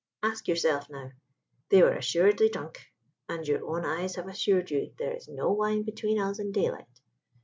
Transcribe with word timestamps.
Ask 0.23 0.47
yourself, 0.47 0.89
now. 0.89 1.11
They 1.69 1.83
were 1.83 1.93
assuredly 1.93 2.49
drunk, 2.49 2.87
and 3.29 3.47
your 3.47 3.63
own 3.63 3.85
eyes 3.85 4.15
have 4.15 4.27
assured 4.27 4.71
you 4.71 4.95
there 4.97 5.15
is 5.15 5.27
no 5.27 5.51
wine 5.51 5.83
between 5.83 6.17
us 6.19 6.39
and 6.39 6.51
daylight. 6.51 7.01